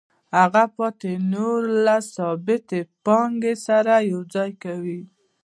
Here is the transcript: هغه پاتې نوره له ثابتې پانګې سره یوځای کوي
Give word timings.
هغه 0.37 0.63
پاتې 0.77 1.11
نوره 1.31 1.71
له 1.85 1.95
ثابتې 2.15 2.79
پانګې 3.05 3.53
سره 3.67 3.93
یوځای 4.11 4.51
کوي 4.63 5.01